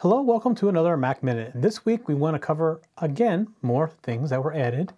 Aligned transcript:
Hello, 0.00 0.20
welcome 0.20 0.54
to 0.56 0.68
another 0.68 0.94
Mac 0.98 1.22
Minute. 1.22 1.52
This 1.54 1.86
week 1.86 2.06
we 2.06 2.14
want 2.14 2.34
to 2.34 2.38
cover 2.38 2.82
again 2.98 3.54
more 3.62 3.88
things 4.02 4.28
that 4.28 4.44
were 4.44 4.52
added 4.52 4.92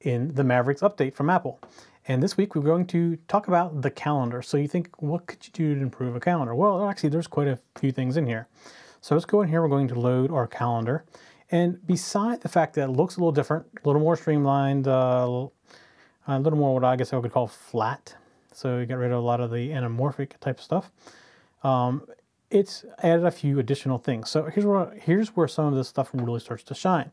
in 0.00 0.34
the 0.34 0.42
Mavericks 0.42 0.80
update 0.80 1.14
from 1.14 1.30
Apple. 1.30 1.60
And 2.08 2.20
this 2.20 2.36
week 2.36 2.56
we're 2.56 2.62
going 2.62 2.88
to 2.88 3.18
talk 3.28 3.46
about 3.46 3.82
the 3.82 3.90
calendar. 3.90 4.42
So 4.42 4.56
you 4.56 4.66
think, 4.66 4.90
what 5.00 5.28
could 5.28 5.46
you 5.46 5.52
do 5.52 5.74
to 5.76 5.80
improve 5.80 6.16
a 6.16 6.20
calendar? 6.20 6.56
Well, 6.56 6.88
actually, 6.88 7.10
there's 7.10 7.28
quite 7.28 7.46
a 7.46 7.60
few 7.76 7.92
things 7.92 8.16
in 8.16 8.26
here. 8.26 8.48
So 9.00 9.14
let's 9.14 9.24
go 9.24 9.42
in 9.42 9.48
here. 9.48 9.62
We're 9.62 9.68
going 9.68 9.86
to 9.88 10.00
load 10.00 10.32
our 10.32 10.48
calendar. 10.48 11.04
And 11.52 11.86
beside 11.86 12.40
the 12.40 12.48
fact 12.48 12.74
that 12.74 12.88
it 12.88 12.92
looks 12.92 13.14
a 13.14 13.20
little 13.20 13.30
different, 13.30 13.66
a 13.76 13.86
little 13.88 14.02
more 14.02 14.16
streamlined, 14.16 14.88
uh, 14.88 15.46
a 16.26 16.40
little 16.40 16.58
more 16.58 16.74
what 16.74 16.82
I 16.82 16.96
guess 16.96 17.12
I 17.12 17.16
would 17.16 17.30
call 17.30 17.46
flat. 17.46 18.16
So 18.52 18.78
you 18.78 18.86
get 18.86 18.98
rid 18.98 19.12
of 19.12 19.18
a 19.18 19.24
lot 19.24 19.40
of 19.40 19.52
the 19.52 19.68
anamorphic 19.70 20.32
type 20.40 20.58
stuff. 20.58 20.90
Um, 21.62 22.08
it's 22.50 22.84
added 23.02 23.24
a 23.24 23.30
few 23.30 23.58
additional 23.58 23.98
things. 23.98 24.30
So 24.30 24.44
here's 24.44 24.64
where 24.66 24.90
here's 25.00 25.36
where 25.36 25.48
some 25.48 25.66
of 25.66 25.74
this 25.74 25.88
stuff 25.88 26.10
really 26.12 26.40
starts 26.40 26.62
to 26.64 26.74
shine. 26.74 27.10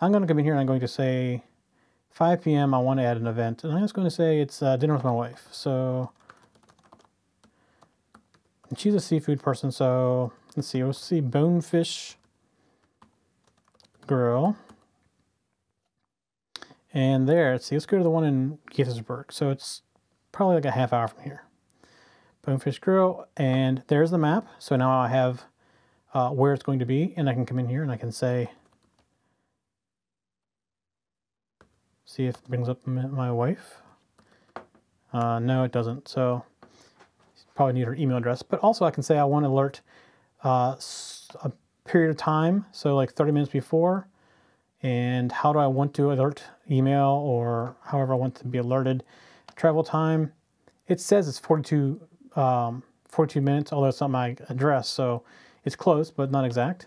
I'm 0.00 0.10
going 0.10 0.22
to 0.22 0.28
come 0.28 0.38
in 0.38 0.44
here 0.44 0.54
and 0.54 0.60
I'm 0.60 0.66
going 0.66 0.80
to 0.80 0.88
say 0.88 1.44
5 2.10 2.42
p.m. 2.42 2.74
I 2.74 2.78
want 2.78 3.00
to 3.00 3.04
add 3.04 3.16
an 3.16 3.26
event, 3.26 3.64
and 3.64 3.72
I'm 3.72 3.80
just 3.80 3.94
going 3.94 4.06
to 4.06 4.10
say 4.10 4.40
it's 4.40 4.62
uh, 4.62 4.76
dinner 4.76 4.94
with 4.94 5.04
my 5.04 5.12
wife. 5.12 5.46
So 5.50 6.10
and 8.72 8.78
she's 8.78 8.94
a 8.94 9.00
seafood 9.00 9.42
person, 9.42 9.70
so 9.70 10.32
let's 10.56 10.66
see. 10.66 10.82
Let's 10.82 10.98
see 10.98 11.20
bonefish 11.20 12.16
grill. 14.06 14.56
And 16.94 17.28
there, 17.28 17.52
let's 17.52 17.66
see, 17.66 17.76
let's 17.76 17.84
go 17.84 17.98
to 17.98 18.02
the 18.02 18.08
one 18.08 18.24
in 18.24 18.58
Gaithersburg. 18.72 19.30
So 19.30 19.50
it's 19.50 19.82
probably 20.32 20.54
like 20.54 20.64
a 20.64 20.70
half 20.70 20.94
hour 20.94 21.06
from 21.06 21.22
here. 21.22 21.42
Bonefish 22.44 22.80
Grill, 22.80 23.26
and 23.36 23.82
there's 23.86 24.10
the 24.10 24.18
map. 24.18 24.46
So 24.58 24.74
now 24.76 24.90
I 24.90 25.08
have 25.08 25.44
uh, 26.12 26.30
where 26.30 26.52
it's 26.52 26.62
going 26.62 26.80
to 26.80 26.84
be, 26.84 27.14
and 27.16 27.28
I 27.28 27.34
can 27.34 27.46
come 27.46 27.58
in 27.58 27.68
here 27.68 27.82
and 27.82 27.90
I 27.90 27.96
can 27.96 28.10
say, 28.10 28.50
see 32.04 32.26
if 32.26 32.36
it 32.36 32.48
brings 32.48 32.68
up 32.68 32.84
my 32.86 33.30
wife. 33.30 33.76
Uh, 35.12 35.38
no, 35.38 35.62
it 35.62 35.72
doesn't. 35.72 36.08
So 36.08 36.44
probably 37.54 37.74
need 37.74 37.86
her 37.86 37.94
email 37.94 38.16
address, 38.16 38.42
but 38.42 38.60
also 38.60 38.84
I 38.84 38.90
can 38.90 39.02
say 39.02 39.18
I 39.18 39.24
want 39.24 39.44
to 39.44 39.48
alert 39.48 39.80
uh, 40.42 40.76
a 41.42 41.52
period 41.84 42.10
of 42.10 42.16
time, 42.16 42.66
so 42.72 42.96
like 42.96 43.12
30 43.12 43.32
minutes 43.32 43.52
before, 43.52 44.08
and 44.82 45.30
how 45.30 45.52
do 45.52 45.58
I 45.58 45.66
want 45.66 45.94
to 45.94 46.12
alert 46.12 46.42
email 46.70 47.08
or 47.08 47.76
however 47.84 48.14
I 48.14 48.16
want 48.16 48.34
to 48.36 48.46
be 48.46 48.58
alerted. 48.58 49.04
Travel 49.54 49.84
time, 49.84 50.32
it 50.88 51.00
says 51.00 51.28
it's 51.28 51.38
42, 51.38 52.00
um, 52.36 52.82
42 53.08 53.40
minutes, 53.40 53.72
although 53.72 53.88
it's 53.88 54.00
not 54.00 54.10
my 54.10 54.36
address, 54.48 54.88
so 54.88 55.22
it's 55.64 55.76
close, 55.76 56.10
but 56.10 56.30
not 56.30 56.44
exact. 56.44 56.86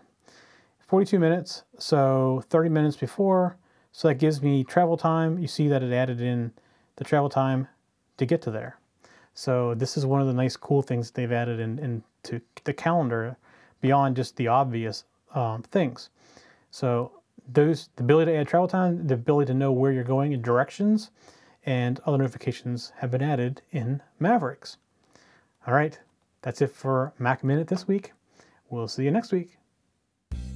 42 0.88 1.20
minutes, 1.20 1.64
so 1.78 2.44
30 2.50 2.70
minutes 2.70 2.98
before, 2.98 3.58
so 3.92 4.08
that 4.08 4.16
gives 4.16 4.42
me 4.42 4.64
travel 4.64 4.98
time. 4.98 5.40
You 5.40 5.48
see 5.48 5.68
that 5.68 5.82
it 5.82 5.94
added 5.94 6.22
in 6.22 6.52
the 6.98 7.04
travel 7.04 7.30
time 7.30 7.68
to 8.18 8.26
get 8.26 8.42
to 8.44 8.52
there. 8.52 8.78
So 9.34 9.74
this 9.74 9.98
is 9.98 10.06
one 10.06 10.22
of 10.22 10.28
the 10.28 10.34
nice 10.34 10.56
cool 10.56 10.82
things 10.82 11.12
they've 11.12 11.32
added 11.32 11.60
in, 11.60 11.80
into 11.80 12.42
the 12.64 12.74
calendar 12.74 13.38
beyond 13.82 14.16
just 14.16 14.36
the 14.38 14.48
obvious 14.48 15.04
um, 15.34 15.64
things. 15.64 16.10
So 16.72 17.12
those 17.48 17.90
the 17.96 18.04
ability 18.04 18.32
to 18.32 18.38
add 18.38 18.48
travel 18.48 18.68
time, 18.68 19.08
the 19.08 19.14
ability 19.14 19.48
to 19.52 19.58
know 19.58 19.72
where 19.72 19.92
you're 19.92 20.04
going 20.04 20.32
in 20.32 20.42
directions, 20.42 21.12
and 21.66 22.00
other 22.06 22.18
notifications 22.18 22.94
have 22.98 23.12
been 23.12 23.22
added 23.22 23.62
in 23.72 24.02
Mavericks. 24.20 24.78
All 25.68 25.74
right, 25.74 25.98
that's 26.42 26.62
it 26.62 26.72
for 26.72 27.14
Mac 27.18 27.44
Minute 27.44 27.68
this 27.68 27.88
week. 27.88 28.14
We'll 28.70 28.88
see 28.88 29.04
you 29.04 29.12
next 29.12 29.32
week. 29.32 29.58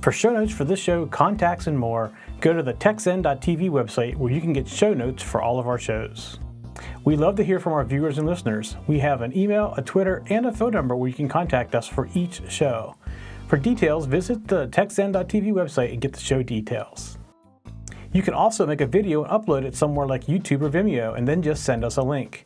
For 0.02 0.12
show 0.12 0.32
notes 0.32 0.54
for 0.54 0.66
this 0.66 0.80
show, 0.80 1.08
contacts, 1.08 1.68
and 1.68 1.78
more, 1.78 2.12
go 2.42 2.54
to 2.54 2.62
the 2.62 2.74
techzen.tv 2.74 3.70
website 3.70 4.16
where 4.16 4.32
you 4.32 4.40
can 4.40 4.54
get 4.54 4.68
show 4.68 4.94
notes 4.94 5.24
for 5.24 5.42
all 5.42 5.60
of 5.60 5.68
our 5.68 5.80
shows. 5.80 6.40
We 7.04 7.16
love 7.16 7.36
to 7.38 7.44
hear 7.44 7.60
from 7.60 7.74
our 7.74 7.84
viewers 7.84 8.20
and 8.20 8.28
listeners. 8.28 8.78
We 8.88 9.00
have 9.00 9.22
an 9.22 9.36
email, 9.36 9.74
a 9.76 9.82
Twitter, 9.82 10.24
and 10.30 10.46
a 10.46 10.54
phone 10.54 10.72
number 10.72 10.96
where 10.96 11.10
you 11.10 11.16
can 11.16 11.28
contact 11.28 11.74
us 11.74 11.88
for 11.88 12.08
each 12.14 12.42
show. 12.50 12.96
For 13.48 13.58
details, 13.58 14.06
visit 14.06 14.48
the 14.48 14.68
techzen.tv 14.68 15.52
website 15.54 15.92
and 15.92 16.00
get 16.00 16.14
the 16.14 16.20
show 16.20 16.44
details. 16.44 17.18
You 18.14 18.22
can 18.22 18.34
also 18.34 18.66
make 18.66 18.82
a 18.82 18.86
video 18.86 19.24
and 19.24 19.32
upload 19.32 19.64
it 19.64 19.76
somewhere 19.76 20.08
like 20.08 20.26
YouTube 20.26 20.62
or 20.62 20.70
Vimeo 20.70 21.18
and 21.18 21.28
then 21.28 21.42
just 21.42 21.64
send 21.64 21.84
us 21.84 21.98
a 21.98 22.04
link. 22.04 22.46